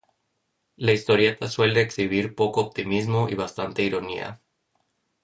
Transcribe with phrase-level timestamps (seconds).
[0.77, 4.41] La historieta suele exhibir poco optimismo y bastante ironía.